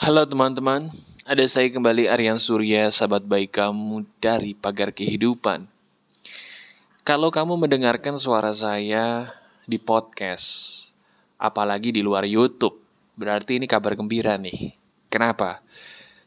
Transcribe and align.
Halo 0.00 0.24
teman-teman, 0.24 0.88
ada 1.28 1.44
saya 1.44 1.68
kembali 1.68 2.08
Aryan 2.08 2.40
Surya, 2.40 2.88
sahabat 2.88 3.20
baik 3.20 3.60
kamu 3.60 4.08
dari 4.16 4.56
Pagar 4.56 4.96
Kehidupan. 4.96 5.68
Kalau 7.04 7.28
kamu 7.28 7.60
mendengarkan 7.60 8.16
suara 8.16 8.48
saya 8.56 9.36
di 9.68 9.76
podcast, 9.76 10.88
apalagi 11.36 11.92
di 11.92 12.00
luar 12.00 12.24
YouTube, 12.24 12.80
berarti 13.12 13.60
ini 13.60 13.68
kabar 13.68 13.92
gembira 13.92 14.40
nih. 14.40 14.72
Kenapa? 15.12 15.60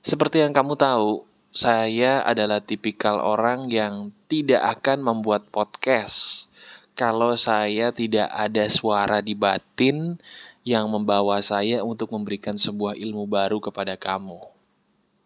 Seperti 0.05 0.45
yang 0.45 0.53
kamu 0.53 0.77
tahu, 0.77 1.25
saya 1.49 2.21
adalah 2.21 2.61
tipikal 2.61 3.17
orang 3.17 3.73
yang 3.73 4.13
tidak 4.29 4.61
akan 4.69 5.01
membuat 5.01 5.49
podcast 5.49 6.45
kalau 6.93 7.33
saya 7.33 7.89
tidak 7.89 8.29
ada 8.29 8.69
suara 8.69 9.17
di 9.25 9.33
batin 9.33 10.21
yang 10.63 10.87
membawa 10.87 11.43
saya 11.43 11.83
untuk 11.83 12.11
memberikan 12.15 12.55
sebuah 12.55 12.95
ilmu 12.95 13.27
baru 13.27 13.59
kepada 13.59 13.99
kamu. 13.99 14.39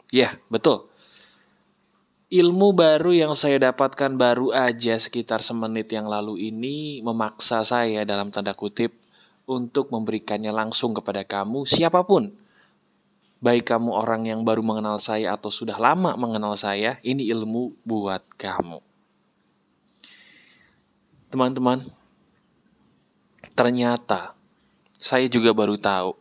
Ya, 0.09 0.41
betul. 0.49 0.89
Ilmu 2.27 2.75
baru 2.75 3.15
yang 3.15 3.31
saya 3.37 3.71
dapatkan 3.71 4.19
baru 4.19 4.51
aja 4.51 4.99
sekitar 4.99 5.39
semenit 5.39 5.87
yang 5.95 6.11
lalu 6.11 6.51
ini 6.51 6.99
memaksa 6.99 7.63
saya 7.63 8.03
dalam 8.03 8.33
tanda 8.35 8.51
kutip 8.51 8.91
untuk 9.47 9.95
memberikannya 9.95 10.51
langsung 10.51 10.91
kepada 10.91 11.23
kamu 11.23 11.63
siapa 11.63 12.03
pun. 12.03 12.35
Baik 13.37 13.69
kamu 13.69 13.93
orang 13.93 14.27
yang 14.27 14.41
baru 14.41 14.59
mengenal 14.65 14.99
saya 14.99 15.37
atau 15.37 15.53
sudah 15.53 15.77
lama 15.79 16.17
mengenal 16.19 16.57
saya, 16.59 16.99
ini 17.05 17.29
ilmu 17.31 17.79
buat 17.85 18.25
kamu. 18.35 18.81
Teman-teman, 21.31 21.85
ternyata 23.53 24.36
saya 24.97 25.29
juga 25.29 25.53
baru 25.53 25.77
tahu. 25.77 26.17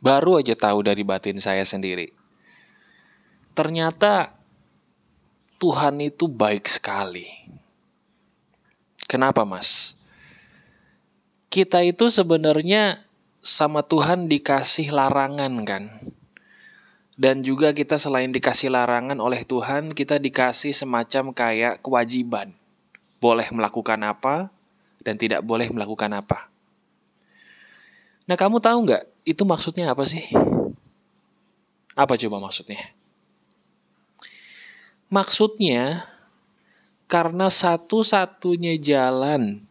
Baru 0.00 0.40
aja 0.40 0.56
tahu 0.56 0.84
dari 0.84 1.04
batin 1.04 1.40
saya 1.40 1.64
sendiri. 1.64 2.12
Ternyata 3.52 4.32
Tuhan 5.60 6.00
itu 6.00 6.24
baik 6.24 6.64
sekali. 6.64 7.28
Kenapa, 9.04 9.44
Mas? 9.44 9.92
Kita 11.52 11.84
itu 11.84 12.08
sebenarnya 12.08 13.04
sama 13.44 13.84
Tuhan 13.84 14.30
dikasih 14.30 14.92
larangan 14.94 15.52
kan? 15.68 15.84
Dan 17.20 17.44
juga 17.44 17.76
kita 17.76 18.00
selain 18.00 18.32
dikasih 18.32 18.72
larangan 18.72 19.20
oleh 19.20 19.44
Tuhan, 19.44 19.92
kita 19.92 20.16
dikasih 20.16 20.72
semacam 20.72 21.36
kayak 21.36 21.84
kewajiban. 21.84 22.56
Boleh 23.20 23.52
melakukan 23.52 24.00
apa 24.00 24.48
dan 25.04 25.20
tidak 25.20 25.44
boleh 25.44 25.68
melakukan 25.68 26.08
apa. 26.16 26.49
Nah 28.30 28.38
kamu 28.38 28.62
tahu 28.62 28.86
nggak 28.86 29.26
itu 29.26 29.42
maksudnya 29.42 29.90
apa 29.90 30.06
sih? 30.06 30.22
Apa 31.98 32.14
coba 32.14 32.38
maksudnya? 32.38 32.94
Maksudnya 35.10 36.06
karena 37.10 37.50
satu-satunya 37.50 38.78
jalan 38.78 39.66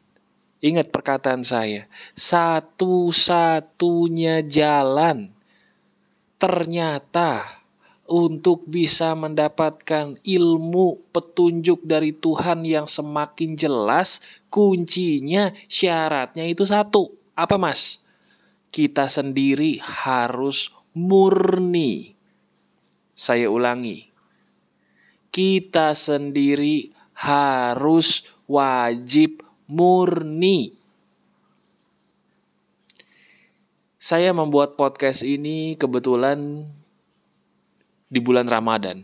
Ingat 0.60 0.92
perkataan 0.92 1.40
saya, 1.40 1.88
satu-satunya 2.20 4.44
jalan 4.44 5.32
ternyata 6.36 7.64
untuk 8.04 8.68
bisa 8.68 9.16
mendapatkan 9.16 10.20
ilmu 10.20 11.00
petunjuk 11.16 11.80
dari 11.88 12.12
Tuhan 12.12 12.68
yang 12.68 12.92
semakin 12.92 13.56
jelas, 13.56 14.20
kuncinya 14.52 15.56
syaratnya 15.72 16.44
itu 16.44 16.68
satu. 16.68 17.16
Apa, 17.40 17.56
Mas? 17.56 18.04
Kita 18.70 19.10
sendiri 19.10 19.82
harus 19.82 20.74
murni. 20.94 22.16
Saya 23.14 23.52
ulangi, 23.52 24.08
kita 25.30 25.92
sendiri 25.92 26.96
harus 27.14 28.24
wajib 28.48 29.44
murni. 29.68 30.80
Saya 34.00 34.32
membuat 34.32 34.80
podcast 34.80 35.28
ini 35.28 35.76
kebetulan 35.76 36.64
di 38.08 38.24
bulan 38.24 38.48
Ramadan, 38.48 39.04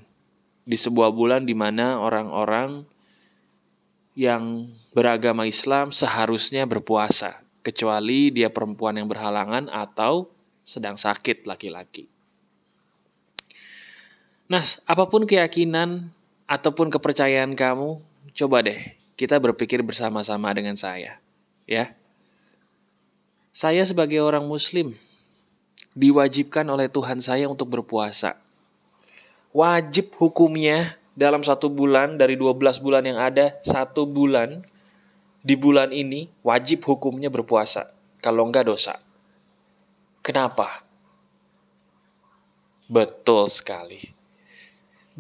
di 0.64 0.80
sebuah 0.80 1.12
bulan 1.12 1.44
di 1.44 1.52
mana 1.52 2.00
orang-orang 2.00 2.88
yang 4.16 4.72
beragama 4.96 5.44
Islam 5.44 5.92
seharusnya 5.92 6.64
berpuasa 6.64 7.45
kecuali 7.66 8.30
dia 8.30 8.54
perempuan 8.54 9.02
yang 9.02 9.10
berhalangan 9.10 9.74
atau 9.74 10.30
sedang 10.62 10.94
sakit 11.02 11.50
laki-laki. 11.50 12.06
Nah, 14.46 14.62
apa 14.86 15.10
pun 15.10 15.26
keyakinan 15.26 16.14
ataupun 16.46 16.94
kepercayaan 16.94 17.58
kamu, 17.58 17.98
coba 18.38 18.62
deh 18.62 18.94
kita 19.18 19.42
berpikir 19.42 19.82
bersama-sama 19.82 20.54
dengan 20.54 20.78
saya, 20.78 21.18
ya. 21.66 21.98
Saya 23.56 23.82
sebagai 23.88 24.22
orang 24.22 24.46
muslim 24.46 24.94
diwajibkan 25.98 26.68
oleh 26.70 26.92
Tuhan 26.92 27.24
saya 27.24 27.50
untuk 27.50 27.72
berpuasa. 27.72 28.38
Wajib 29.56 30.14
hukumnya 30.20 31.00
dalam 31.16 31.42
satu 31.42 31.72
bulan 31.72 32.20
dari 32.20 32.36
12 32.36 32.84
bulan 32.84 33.08
yang 33.08 33.18
ada, 33.18 33.56
satu 33.64 34.04
bulan 34.04 34.68
di 35.46 35.54
bulan 35.54 35.94
ini 35.94 36.26
wajib 36.42 36.82
hukumnya 36.90 37.30
berpuasa. 37.30 37.94
Kalau 38.18 38.50
enggak 38.50 38.66
dosa. 38.66 38.98
Kenapa? 40.26 40.82
Betul 42.90 43.46
sekali. 43.54 44.02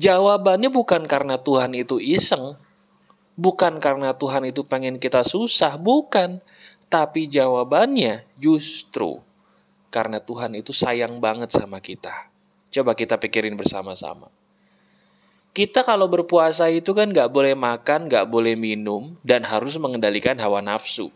Jawabannya 0.01 0.73
bukan 0.73 1.05
karena 1.05 1.37
Tuhan 1.37 1.77
itu 1.77 2.01
iseng. 2.01 2.57
Bukan 3.37 3.77
karena 3.77 4.17
Tuhan 4.17 4.49
itu 4.49 4.65
pengen 4.65 4.97
kita 4.97 5.21
susah. 5.21 5.77
Bukan. 5.77 6.41
Tapi 6.89 7.29
jawabannya 7.29 8.25
justru 8.41 9.21
karena 9.93 10.17
Tuhan 10.17 10.57
itu 10.57 10.73
sayang 10.73 11.21
banget 11.21 11.53
sama 11.53 11.77
kita. 11.77 12.33
Coba 12.73 12.97
kita 12.97 13.21
pikirin 13.21 13.53
bersama-sama. 13.53 14.33
Kita 15.55 15.87
kalau 15.87 16.11
berpuasa 16.11 16.67
itu 16.67 16.91
kan 16.91 17.15
nggak 17.15 17.31
boleh 17.31 17.55
makan, 17.55 18.11
nggak 18.11 18.27
boleh 18.27 18.59
minum, 18.59 19.15
dan 19.23 19.47
harus 19.47 19.79
mengendalikan 19.79 20.35
hawa 20.35 20.59
nafsu. 20.59 21.15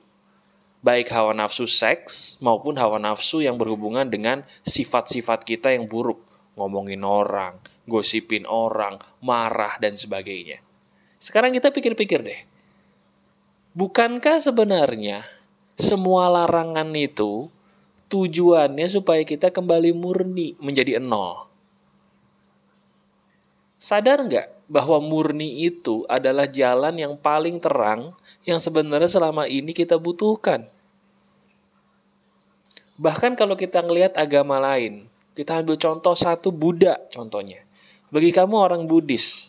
Baik 0.80 1.12
hawa 1.12 1.36
nafsu 1.36 1.68
seks 1.68 2.40
maupun 2.40 2.80
hawa 2.80 3.04
nafsu 3.04 3.44
yang 3.44 3.60
berhubungan 3.60 4.08
dengan 4.08 4.48
sifat-sifat 4.64 5.44
kita 5.44 5.76
yang 5.76 5.92
buruk. 5.92 6.24
Ngomongin 6.56 7.04
orang, 7.04 7.60
gosipin 7.84 8.48
orang, 8.48 8.96
marah, 9.20 9.76
dan 9.84 10.00
sebagainya. 10.00 10.64
Sekarang 11.20 11.52
kita 11.52 11.76
pikir-pikir 11.76 12.24
deh. 12.24 12.48
Bukankah 13.76 14.40
sebenarnya 14.40 15.28
semua 15.76 16.32
larangan 16.32 16.88
itu 16.96 17.52
tujuannya 18.08 18.88
supaya 18.88 19.20
kita 19.28 19.52
kembali 19.52 19.92
murni 19.92 20.56
menjadi 20.64 21.04
nol? 21.04 21.49
Sadar 23.80 24.20
nggak 24.28 24.68
bahwa 24.68 25.00
murni 25.00 25.64
itu 25.64 26.04
adalah 26.12 26.46
jalan 26.52 27.00
yang 27.00 27.16
paling 27.16 27.64
terang 27.64 28.12
yang 28.44 28.60
sebenarnya 28.60 29.08
selama 29.08 29.48
ini 29.48 29.72
kita 29.72 29.96
butuhkan? 29.96 30.68
Bahkan 33.00 33.40
kalau 33.40 33.56
kita 33.56 33.80
ngelihat 33.80 34.20
agama 34.20 34.60
lain, 34.60 35.08
kita 35.32 35.64
ambil 35.64 35.80
contoh 35.80 36.12
satu 36.12 36.52
Buddha 36.52 37.00
contohnya. 37.08 37.64
Bagi 38.12 38.36
kamu 38.36 38.60
orang 38.60 38.84
Buddhis, 38.84 39.48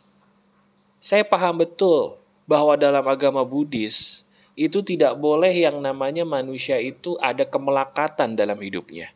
saya 1.02 1.26
paham 1.26 1.66
betul 1.66 2.14
bahwa 2.47 2.78
dalam 2.78 3.02
agama 3.02 3.42
Buddhis 3.42 4.22
itu 4.54 4.78
tidak 4.86 5.18
boleh 5.18 5.50
yang 5.50 5.82
namanya 5.82 6.22
manusia 6.22 6.78
itu 6.78 7.18
ada 7.18 7.42
kemelakatan 7.42 8.38
dalam 8.38 8.62
hidupnya. 8.62 9.10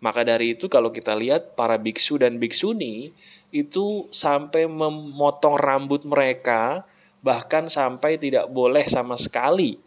Maka 0.00 0.28
dari 0.28 0.52
itu 0.52 0.68
kalau 0.68 0.92
kita 0.92 1.16
lihat 1.16 1.56
para 1.56 1.80
biksu 1.80 2.20
dan 2.20 2.36
biksuni 2.36 3.16
itu 3.48 4.06
sampai 4.12 4.68
memotong 4.68 5.56
rambut 5.56 6.04
mereka, 6.04 6.84
bahkan 7.24 7.66
sampai 7.66 8.20
tidak 8.20 8.52
boleh 8.52 8.84
sama 8.84 9.16
sekali 9.16 9.80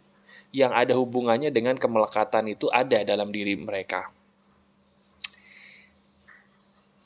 yang 0.50 0.74
ada 0.74 0.98
hubungannya 0.98 1.54
dengan 1.54 1.78
kemelekatan 1.78 2.50
itu 2.50 2.66
ada 2.74 3.06
dalam 3.06 3.30
diri 3.30 3.54
mereka. 3.54 4.10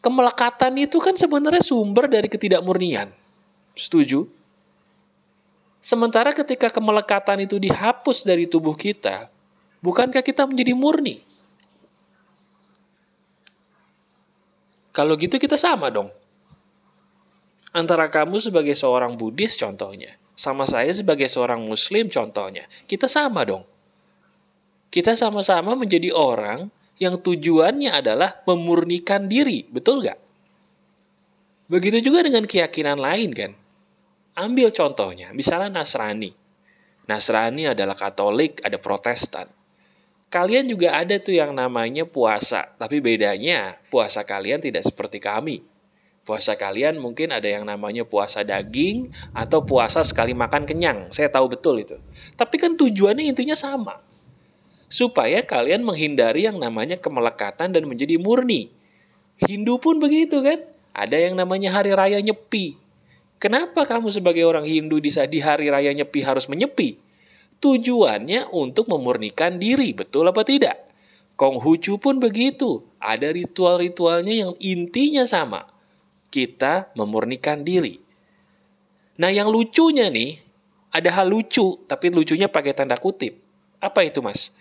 Kemelekatan 0.00 0.72
itu 0.80 1.00
kan 1.00 1.16
sebenarnya 1.16 1.64
sumber 1.64 2.08
dari 2.08 2.28
ketidakmurnian. 2.28 3.08
Setuju? 3.72 4.28
Sementara 5.84 6.32
ketika 6.32 6.72
kemelekatan 6.72 7.44
itu 7.44 7.60
dihapus 7.60 8.24
dari 8.24 8.48
tubuh 8.48 8.72
kita, 8.72 9.28
bukankah 9.84 10.24
kita 10.24 10.48
menjadi 10.48 10.72
murni? 10.72 11.20
Kalau 14.94 15.18
gitu 15.18 15.42
kita 15.42 15.58
sama 15.58 15.90
dong 15.90 16.14
antara 17.74 18.06
kamu 18.06 18.38
sebagai 18.38 18.78
seorang 18.78 19.18
Buddhis 19.18 19.58
contohnya, 19.58 20.14
sama 20.38 20.64
saya 20.64 20.94
sebagai 20.94 21.26
seorang 21.26 21.58
Muslim 21.66 22.06
contohnya, 22.06 22.70
kita 22.86 23.10
sama 23.10 23.42
dong. 23.42 23.66
Kita 24.94 25.18
sama-sama 25.18 25.74
menjadi 25.74 26.14
orang 26.14 26.70
yang 27.02 27.18
tujuannya 27.18 27.90
adalah 27.90 28.46
memurnikan 28.46 29.26
diri, 29.26 29.66
betul 29.66 30.06
nggak? 30.06 30.18
Begitu 31.66 31.98
juga 31.98 32.22
dengan 32.22 32.46
keyakinan 32.46 33.02
lain 33.02 33.34
kan. 33.34 33.52
Ambil 34.38 34.70
contohnya, 34.70 35.34
misalnya 35.34 35.82
Nasrani. 35.82 36.30
Nasrani 37.10 37.74
adalah 37.74 37.98
Katolik, 37.98 38.62
ada 38.62 38.78
Protestan. 38.78 39.50
Kalian 40.32 40.66
juga 40.66 40.98
ada 40.98 41.16
tuh 41.20 41.36
yang 41.36 41.54
namanya 41.54 42.02
puasa, 42.08 42.74
tapi 42.76 42.98
bedanya 42.98 43.78
puasa 43.88 44.26
kalian 44.26 44.58
tidak 44.58 44.84
seperti 44.84 45.22
kami. 45.22 45.62
Puasa 46.24 46.56
kalian 46.56 46.96
mungkin 46.96 47.36
ada 47.36 47.44
yang 47.44 47.68
namanya 47.68 48.08
puasa 48.08 48.40
daging 48.40 49.12
atau 49.36 49.60
puasa 49.60 50.00
sekali 50.00 50.32
makan 50.32 50.64
kenyang. 50.64 51.12
Saya 51.12 51.28
tahu 51.28 51.52
betul 51.52 51.84
itu. 51.84 52.00
Tapi 52.32 52.56
kan 52.56 52.80
tujuannya 52.80 53.28
intinya 53.28 53.52
sama. 53.52 54.00
Supaya 54.88 55.44
kalian 55.44 55.84
menghindari 55.84 56.48
yang 56.48 56.56
namanya 56.56 56.96
kemelekatan 56.96 57.76
dan 57.76 57.84
menjadi 57.84 58.16
murni. 58.16 58.72
Hindu 59.44 59.76
pun 59.76 60.00
begitu 60.00 60.40
kan? 60.40 60.64
Ada 60.96 61.28
yang 61.28 61.36
namanya 61.36 61.76
hari 61.76 61.92
raya 61.92 62.16
nyepi. 62.24 62.80
Kenapa 63.36 63.84
kamu 63.84 64.08
sebagai 64.08 64.48
orang 64.48 64.64
Hindu 64.64 65.04
di 65.04 65.12
hari 65.44 65.68
raya 65.68 65.92
nyepi 65.92 66.24
harus 66.24 66.48
menyepi? 66.48 66.96
Tujuannya 67.62 68.54
untuk 68.54 68.90
memurnikan 68.90 69.56
diri, 69.56 69.92
betul 69.96 70.28
apa 70.28 70.42
tidak? 70.46 70.84
Konghucu 71.34 71.98
pun 71.98 72.22
begitu. 72.22 72.86
Ada 73.02 73.34
ritual-ritualnya 73.34 74.34
yang 74.46 74.52
intinya 74.62 75.26
sama. 75.26 75.66
Kita 76.30 76.94
memurnikan 76.94 77.66
diri. 77.66 77.98
Nah 79.18 79.30
yang 79.30 79.50
lucunya 79.50 80.10
nih, 80.10 80.38
ada 80.94 81.10
hal 81.10 81.26
lucu, 81.26 81.82
tapi 81.90 82.10
lucunya 82.10 82.46
pakai 82.46 82.74
tanda 82.74 82.94
kutip. 82.94 83.38
Apa 83.82 84.06
itu 84.06 84.22
mas? 84.22 84.54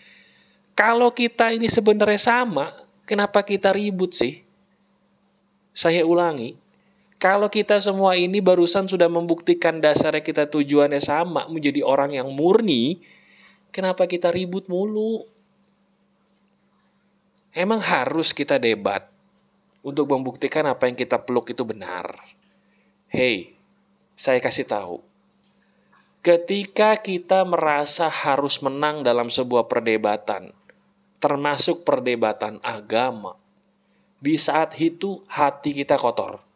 Kalau 0.73 1.13
kita 1.13 1.53
ini 1.53 1.69
sebenarnya 1.69 2.17
sama, 2.17 2.73
kenapa 3.05 3.45
kita 3.45 3.69
ribut 3.69 4.17
sih? 4.17 4.41
Saya 5.73 6.01
ulangi, 6.05 6.57
kalau 7.23 7.47
kita 7.47 7.79
semua 7.79 8.19
ini 8.19 8.43
barusan 8.43 8.83
sudah 8.83 9.07
membuktikan 9.07 9.79
dasarnya 9.79 10.19
kita 10.19 10.43
tujuannya 10.51 10.99
sama, 10.99 11.47
menjadi 11.47 11.79
orang 11.79 12.19
yang 12.19 12.27
murni, 12.35 12.99
kenapa 13.71 14.11
kita 14.11 14.27
ribut 14.27 14.67
mulu? 14.67 15.23
Emang 17.55 17.79
harus 17.79 18.35
kita 18.35 18.59
debat 18.59 19.07
untuk 19.79 20.11
membuktikan 20.11 20.67
apa 20.67 20.91
yang 20.91 20.99
kita 20.99 21.15
peluk 21.23 21.47
itu 21.47 21.63
benar. 21.63 22.11
Hei, 23.07 23.55
saya 24.19 24.43
kasih 24.43 24.67
tahu. 24.67 24.99
Ketika 26.19 26.99
kita 26.99 27.47
merasa 27.47 28.11
harus 28.11 28.59
menang 28.59 28.99
dalam 28.99 29.31
sebuah 29.31 29.71
perdebatan, 29.71 30.51
termasuk 31.23 31.87
perdebatan 31.87 32.59
agama, 32.59 33.39
di 34.19 34.35
saat 34.35 34.75
itu 34.75 35.23
hati 35.31 35.71
kita 35.71 35.95
kotor. 35.95 36.51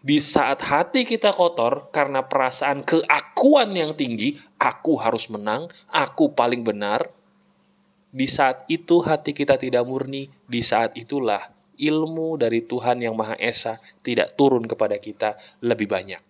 Di 0.00 0.16
saat 0.16 0.64
hati 0.64 1.04
kita 1.04 1.36
kotor 1.36 1.92
karena 1.92 2.24
perasaan 2.24 2.88
keakuan 2.88 3.76
yang 3.76 3.92
tinggi, 3.92 4.32
aku 4.56 4.96
harus 4.96 5.28
menang, 5.28 5.68
aku 5.92 6.32
paling 6.32 6.64
benar. 6.64 7.12
Di 8.08 8.24
saat 8.24 8.64
itu 8.72 9.04
hati 9.04 9.36
kita 9.36 9.60
tidak 9.60 9.84
murni, 9.84 10.32
di 10.48 10.64
saat 10.64 10.96
itulah 10.96 11.52
ilmu 11.76 12.40
dari 12.40 12.64
Tuhan 12.64 13.04
yang 13.04 13.12
Maha 13.12 13.36
Esa 13.36 13.76
tidak 14.00 14.40
turun 14.40 14.64
kepada 14.64 14.96
kita 14.96 15.36
lebih 15.60 15.88
banyak. 15.88 16.20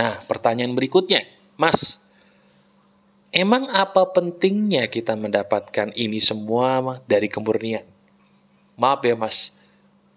Nah, 0.00 0.24
pertanyaan 0.24 0.72
berikutnya, 0.72 1.28
Mas, 1.60 2.00
emang 3.34 3.68
apa 3.68 4.08
pentingnya 4.14 4.88
kita 4.88 5.12
mendapatkan 5.12 5.92
ini 5.92 6.22
semua 6.24 7.02
dari 7.04 7.28
kemurnian? 7.28 7.84
Maaf 8.78 9.02
ya 9.02 9.18
mas, 9.18 9.50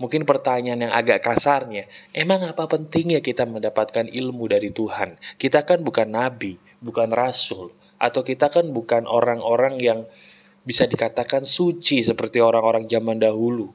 mungkin 0.01 0.25
pertanyaan 0.25 0.89
yang 0.89 0.93
agak 0.93 1.21
kasarnya, 1.21 1.85
emang 2.09 2.41
apa 2.41 2.65
pentingnya 2.65 3.21
kita 3.21 3.45
mendapatkan 3.45 4.09
ilmu 4.09 4.49
dari 4.49 4.73
Tuhan? 4.73 5.21
Kita 5.37 5.61
kan 5.61 5.85
bukan 5.85 6.09
nabi, 6.09 6.57
bukan 6.81 7.13
rasul, 7.13 7.69
atau 8.01 8.25
kita 8.25 8.49
kan 8.49 8.65
bukan 8.73 9.05
orang-orang 9.05 9.77
yang 9.77 9.99
bisa 10.65 10.89
dikatakan 10.89 11.45
suci 11.45 12.01
seperti 12.01 12.41
orang-orang 12.41 12.89
zaman 12.89 13.21
dahulu. 13.21 13.69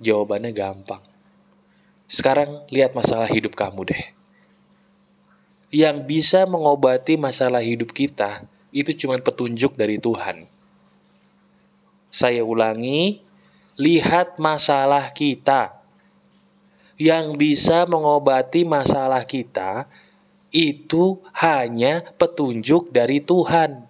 Jawabannya 0.00 0.56
gampang. 0.56 1.04
Sekarang 2.08 2.64
lihat 2.72 2.96
masalah 2.96 3.28
hidup 3.28 3.52
kamu 3.52 3.92
deh. 3.92 4.04
Yang 5.68 5.96
bisa 6.08 6.48
mengobati 6.48 7.20
masalah 7.20 7.60
hidup 7.60 7.92
kita 7.92 8.48
itu 8.72 8.96
cuma 8.96 9.20
petunjuk 9.20 9.76
dari 9.76 10.00
Tuhan 10.00 10.48
saya 12.16 12.40
ulangi, 12.40 13.20
lihat 13.76 14.40
masalah 14.40 15.12
kita. 15.12 15.84
Yang 16.96 17.36
bisa 17.36 17.84
mengobati 17.84 18.64
masalah 18.64 19.28
kita 19.28 19.84
itu 20.48 21.20
hanya 21.36 22.00
petunjuk 22.16 22.88
dari 22.88 23.20
Tuhan. 23.20 23.84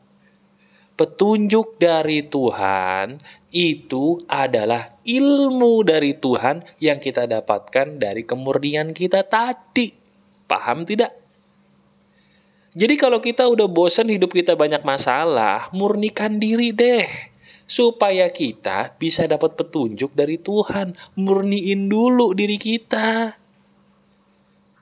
Petunjuk 0.99 1.79
dari 1.79 2.27
Tuhan 2.27 3.23
itu 3.55 4.27
adalah 4.27 4.99
ilmu 5.07 5.87
dari 5.87 6.19
Tuhan 6.19 6.67
yang 6.83 6.99
kita 6.99 7.31
dapatkan 7.31 8.03
dari 8.03 8.27
kemurnian 8.27 8.91
kita 8.91 9.23
tadi. 9.23 9.95
Paham 10.51 10.83
tidak? 10.83 11.15
Jadi 12.75 12.95
kalau 12.99 13.23
kita 13.23 13.47
udah 13.47 13.71
bosan 13.71 14.11
hidup 14.11 14.35
kita 14.35 14.59
banyak 14.59 14.83
masalah, 14.83 15.71
murnikan 15.71 16.43
diri 16.43 16.75
deh 16.75 17.36
supaya 17.67 18.31
kita 18.31 18.95
bisa 18.97 19.27
dapat 19.27 19.59
petunjuk 19.59 20.15
dari 20.15 20.39
Tuhan. 20.39 20.95
Murniin 21.19 21.91
dulu 21.91 22.33
diri 22.33 22.57
kita. 22.57 23.35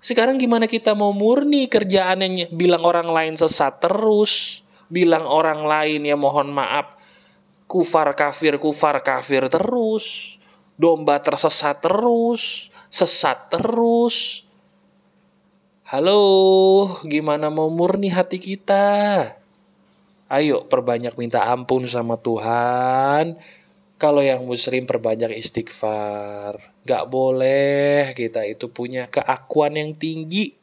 Sekarang 0.05 0.37
gimana 0.37 0.69
kita 0.69 0.93
mau 0.93 1.17
murni 1.17 1.65
kerjaannya 1.65 2.53
bilang 2.53 2.85
orang 2.85 3.09
lain 3.09 3.35
sesat 3.41 3.81
terus, 3.81 4.61
bilang 4.93 5.25
orang 5.25 5.65
lain 5.65 6.05
ya 6.05 6.13
mohon 6.13 6.53
maaf 6.53 6.95
kufar 7.65 8.13
kafir 8.15 8.61
kufar 8.61 9.01
kafir 9.01 9.49
terus, 9.49 10.37
domba 10.77 11.19
tersesat 11.19 11.81
terus, 11.81 12.69
sesat 12.93 13.51
terus. 13.51 14.47
Halo, 15.85 16.23
gimana 17.05 17.53
mau 17.53 17.69
murni 17.69 18.09
hati 18.09 18.41
kita? 18.41 18.85
Ayo 20.32 20.65
perbanyak 20.65 21.21
minta 21.21 21.44
ampun 21.53 21.85
sama 21.85 22.17
Tuhan. 22.17 23.37
Kalau 24.00 24.25
yang 24.25 24.44
muslim 24.49 24.88
perbanyak 24.88 25.37
istighfar. 25.37 26.75
Gak 26.84 27.08
boleh 27.08 28.13
kita 28.17 28.44
itu 28.49 28.72
punya 28.72 29.08
keakuan 29.08 29.77
yang 29.77 29.93
tinggi. 29.96 30.56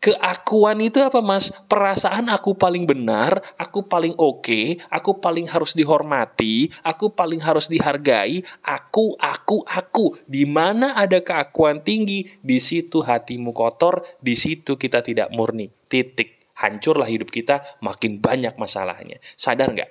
Keakuan 0.00 0.80
itu 0.80 1.04
apa 1.04 1.20
mas? 1.20 1.52
Perasaan 1.68 2.32
aku 2.32 2.56
paling 2.56 2.88
benar, 2.88 3.44
aku 3.60 3.84
paling 3.84 4.16
oke, 4.16 4.48
okay, 4.48 4.66
aku 4.88 5.20
paling 5.20 5.44
harus 5.44 5.76
dihormati, 5.76 6.72
aku 6.80 7.12
paling 7.12 7.44
harus 7.44 7.68
dihargai, 7.68 8.40
aku, 8.64 9.12
aku, 9.20 9.60
aku. 9.68 10.16
Di 10.24 10.48
mana 10.48 10.96
ada 10.96 11.20
keakuan 11.20 11.84
tinggi, 11.84 12.24
di 12.40 12.64
situ 12.64 13.04
hatimu 13.04 13.52
kotor, 13.52 14.00
di 14.24 14.40
situ 14.40 14.80
kita 14.80 15.04
tidak 15.04 15.28
murni. 15.36 15.68
Titik 15.68 16.39
hancurlah 16.60 17.08
hidup 17.08 17.32
kita, 17.32 17.64
makin 17.80 18.20
banyak 18.20 18.54
masalahnya. 18.60 19.16
Sadar 19.34 19.72
nggak? 19.72 19.90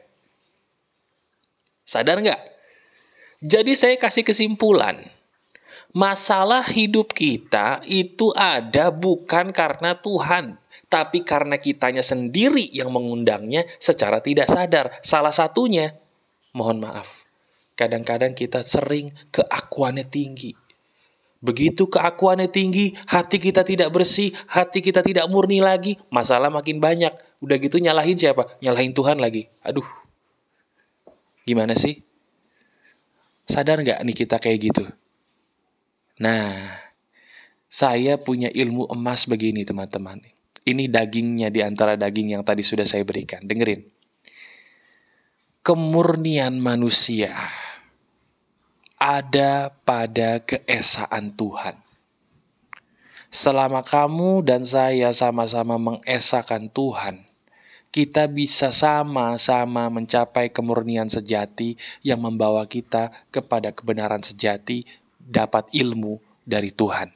Sadar 1.84 2.22
nggak? 2.22 2.42
Jadi 3.42 3.74
saya 3.74 3.98
kasih 3.98 4.22
kesimpulan. 4.22 5.10
Masalah 5.90 6.70
hidup 6.70 7.18
kita 7.18 7.82
itu 7.90 8.30
ada 8.38 8.94
bukan 8.94 9.50
karena 9.50 9.98
Tuhan, 9.98 10.62
tapi 10.86 11.26
karena 11.26 11.58
kitanya 11.58 12.06
sendiri 12.06 12.62
yang 12.70 12.94
mengundangnya 12.94 13.66
secara 13.82 14.22
tidak 14.22 14.54
sadar. 14.54 14.94
Salah 15.02 15.34
satunya, 15.34 15.98
mohon 16.54 16.86
maaf, 16.86 17.26
kadang-kadang 17.74 18.38
kita 18.38 18.62
sering 18.62 19.10
keakuannya 19.34 20.06
tinggi 20.06 20.69
Begitu 21.40 21.88
keakuannya 21.88 22.52
tinggi, 22.52 22.92
hati 23.08 23.40
kita 23.40 23.64
tidak 23.64 23.96
bersih, 23.96 24.36
hati 24.52 24.84
kita 24.84 25.00
tidak 25.00 25.24
murni 25.32 25.64
lagi, 25.64 25.96
masalah 26.12 26.52
makin 26.52 26.84
banyak. 26.84 27.16
Udah 27.40 27.56
gitu 27.56 27.80
nyalahin 27.80 28.20
siapa? 28.20 28.60
Nyalahin 28.60 28.92
Tuhan 28.92 29.24
lagi. 29.24 29.48
Aduh. 29.64 29.88
Gimana 31.48 31.80
sih? 31.80 32.04
Sadar 33.48 33.80
nggak 33.80 34.04
nih 34.04 34.16
kita 34.20 34.36
kayak 34.36 34.60
gitu? 34.60 34.84
Nah, 36.20 36.76
saya 37.72 38.20
punya 38.20 38.52
ilmu 38.52 38.92
emas 38.92 39.24
begini 39.24 39.64
teman-teman. 39.64 40.20
Ini 40.68 40.92
dagingnya 40.92 41.48
di 41.48 41.64
antara 41.64 41.96
daging 41.96 42.36
yang 42.36 42.44
tadi 42.44 42.68
sudah 42.68 42.84
saya 42.84 43.08
berikan. 43.08 43.40
Dengerin. 43.48 43.88
Kemurnian 45.64 46.60
manusia 46.60 47.32
ada 49.00 49.72
pada 49.88 50.44
keesaan 50.44 51.32
Tuhan. 51.32 51.80
Selama 53.32 53.80
kamu 53.80 54.44
dan 54.44 54.68
saya 54.68 55.16
sama-sama 55.16 55.80
mengesahkan 55.80 56.68
Tuhan, 56.68 57.24
kita 57.96 58.28
bisa 58.28 58.76
sama-sama 58.76 59.88
mencapai 59.88 60.52
kemurnian 60.52 61.08
sejati 61.08 61.80
yang 62.04 62.20
membawa 62.22 62.68
kita 62.68 63.10
kepada 63.32 63.72
kebenaran 63.72 64.22
sejati, 64.22 64.84
dapat 65.18 65.72
ilmu 65.72 66.20
dari 66.44 66.76
Tuhan. 66.76 67.16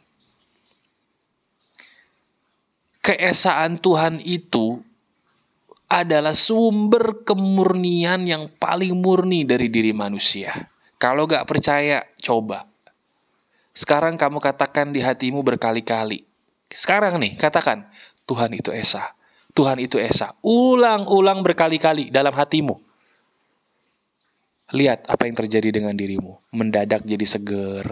Keesaan 3.03 3.83
Tuhan 3.83 4.23
itu 4.23 4.79
adalah 5.91 6.33
sumber 6.33 7.27
kemurnian 7.27 8.23
yang 8.23 8.47
paling 8.55 8.95
murni 8.95 9.43
dari 9.43 9.67
diri 9.67 9.91
manusia. 9.91 10.72
Kalau 11.01 11.27
gak 11.27 11.45
percaya, 11.47 12.07
coba. 12.21 12.69
Sekarang 13.73 14.15
kamu 14.15 14.37
katakan 14.37 14.93
di 14.93 15.01
hatimu 15.01 15.41
berkali-kali. 15.41 16.23
Sekarang 16.69 17.17
nih, 17.17 17.37
katakan, 17.37 17.89
Tuhan 18.29 18.53
itu 18.53 18.69
Esa. 18.69 19.17
Tuhan 19.53 19.77
itu 19.81 20.01
Esa. 20.01 20.33
Ulang-ulang 20.41 21.45
berkali-kali 21.45 22.09
dalam 22.09 22.33
hatimu. 22.33 22.79
Lihat 24.73 25.05
apa 25.05 25.29
yang 25.29 25.37
terjadi 25.37 25.69
dengan 25.69 25.93
dirimu. 25.93 26.39
Mendadak 26.49 27.05
jadi 27.05 27.25
seger. 27.27 27.85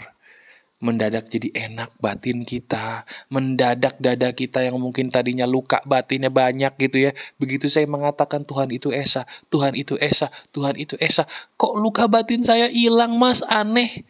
Mendadak 0.81 1.29
jadi 1.29 1.53
enak 1.69 1.93
batin 2.01 2.41
kita. 2.41 3.05
Mendadak 3.29 4.01
dada 4.01 4.33
kita 4.33 4.65
yang 4.65 4.81
mungkin 4.81 5.13
tadinya 5.13 5.45
luka 5.45 5.79
batinnya 5.85 6.33
banyak 6.33 6.73
gitu 6.81 7.09
ya. 7.09 7.11
Begitu 7.37 7.69
saya 7.69 7.85
mengatakan 7.85 8.41
Tuhan 8.43 8.73
itu 8.73 8.89
Esa. 8.89 9.29
Tuhan 9.53 9.77
itu 9.77 9.95
Esa. 10.01 10.33
Tuhan 10.49 10.75
itu 10.75 10.97
Esa. 10.97 11.29
Kok 11.55 11.77
luka 11.77 12.09
batin 12.09 12.41
saya 12.41 12.65
hilang 12.67 13.15
mas? 13.21 13.45
Aneh. 13.45 14.03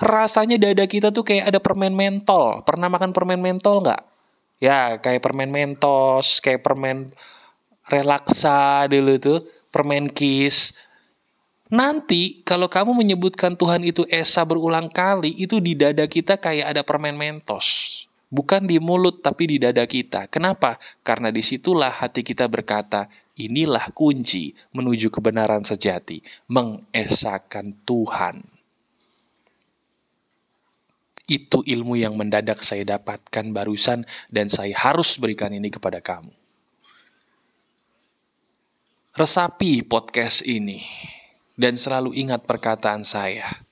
Rasanya 0.00 0.56
dada 0.56 0.88
kita 0.88 1.12
tuh 1.12 1.26
kayak 1.26 1.52
ada 1.52 1.60
permen 1.60 1.92
mentol. 1.92 2.64
Pernah 2.64 2.88
makan 2.88 3.12
permen 3.12 3.36
mentol 3.36 3.84
nggak? 3.84 4.00
Ya, 4.60 4.96
kayak 5.00 5.24
permen 5.24 5.48
mentos, 5.48 6.40
kayak 6.44 6.60
permen 6.60 7.16
relaksa 7.88 8.84
dulu 8.92 9.16
tuh, 9.16 9.40
permen 9.72 10.12
kiss. 10.12 10.76
Nanti 11.70 12.42
kalau 12.42 12.66
kamu 12.66 12.98
menyebutkan 12.98 13.54
Tuhan 13.54 13.86
itu 13.86 14.02
Esa 14.10 14.42
berulang 14.42 14.90
kali, 14.90 15.30
itu 15.38 15.62
di 15.62 15.78
dada 15.78 16.02
kita 16.10 16.34
kayak 16.34 16.74
ada 16.74 16.82
permen 16.82 17.14
mentos. 17.14 17.94
Bukan 18.26 18.66
di 18.66 18.82
mulut 18.82 19.22
tapi 19.22 19.54
di 19.54 19.56
dada 19.62 19.86
kita. 19.86 20.26
Kenapa? 20.26 20.82
Karena 21.06 21.30
di 21.30 21.46
situlah 21.46 21.94
hati 21.94 22.26
kita 22.26 22.50
berkata, 22.50 23.06
inilah 23.38 23.94
kunci 23.94 24.50
menuju 24.74 25.14
kebenaran 25.14 25.62
sejati, 25.62 26.26
mengesakan 26.50 27.78
Tuhan. 27.86 28.42
Itu 31.30 31.62
ilmu 31.62 31.94
yang 31.94 32.18
mendadak 32.18 32.66
saya 32.66 32.98
dapatkan 32.98 33.54
barusan 33.54 34.02
dan 34.26 34.50
saya 34.50 34.74
harus 34.74 35.14
berikan 35.22 35.54
ini 35.54 35.70
kepada 35.70 36.02
kamu. 36.02 36.34
Resapi 39.14 39.86
podcast 39.86 40.42
ini 40.42 40.82
dan 41.60 41.76
selalu 41.76 42.16
ingat 42.16 42.48
perkataan 42.48 43.04
saya. 43.04 43.68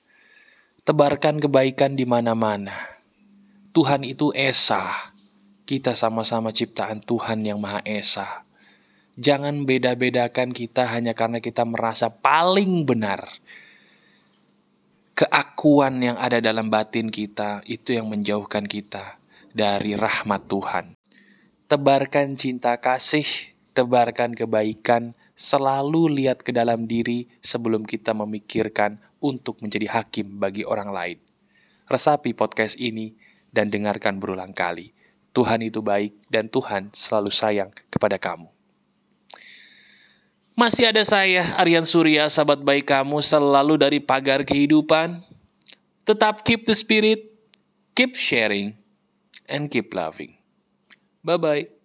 Tebarkan 0.85 1.41
kebaikan 1.41 1.97
di 1.97 2.05
mana-mana. 2.05 3.01
Tuhan 3.73 4.05
itu 4.05 4.29
Esa. 4.37 5.09
Kita 5.65 5.97
sama-sama 5.97 6.53
ciptaan 6.53 7.01
Tuhan 7.01 7.41
yang 7.41 7.57
Maha 7.57 7.81
Esa. 7.81 8.45
Jangan 9.17 9.65
beda-bedakan 9.65 10.53
kita 10.53 10.85
hanya 10.93 11.17
karena 11.17 11.41
kita 11.41 11.65
merasa 11.65 12.13
paling 12.13 12.85
benar 12.85 13.41
keakuan 15.19 15.99
yang 15.99 16.15
ada 16.15 16.39
dalam 16.39 16.71
batin 16.71 17.11
kita 17.11 17.59
itu 17.67 17.91
yang 17.91 18.07
menjauhkan 18.07 18.63
kita 18.63 19.19
dari 19.51 19.99
rahmat 19.99 20.47
Tuhan. 20.47 20.95
Tebarkan 21.67 22.39
cinta 22.39 22.79
kasih, 22.79 23.27
tebarkan 23.75 24.31
kebaikan, 24.31 25.18
selalu 25.39 26.19
lihat 26.19 26.43
ke 26.43 26.51
dalam 26.51 26.83
diri 26.83 27.31
sebelum 27.39 27.87
kita 27.87 28.11
memikirkan 28.11 28.99
untuk 29.23 29.63
menjadi 29.63 29.87
hakim 29.87 30.35
bagi 30.35 30.67
orang 30.67 30.91
lain. 30.91 31.17
Resapi 31.87 32.35
podcast 32.35 32.75
ini 32.75 33.15
dan 33.47 33.71
dengarkan 33.71 34.19
berulang 34.19 34.51
kali. 34.51 34.91
Tuhan 35.31 35.63
itu 35.63 35.79
baik 35.79 36.11
dan 36.27 36.51
Tuhan 36.51 36.91
selalu 36.91 37.31
sayang 37.31 37.71
kepada 37.87 38.19
kamu. 38.19 38.51
Masih 40.59 40.91
ada 40.91 40.99
saya, 41.07 41.55
Aryan 41.55 41.87
Surya, 41.87 42.27
sahabat 42.27 42.59
baik 42.59 42.91
kamu 42.91 43.23
selalu 43.23 43.79
dari 43.79 44.03
pagar 44.03 44.43
kehidupan. 44.43 45.23
Tetap 46.03 46.43
keep 46.43 46.67
the 46.67 46.75
spirit, 46.75 47.31
keep 47.95 48.11
sharing, 48.19 48.75
and 49.47 49.71
keep 49.71 49.95
loving. 49.95 50.35
Bye-bye. 51.23 51.78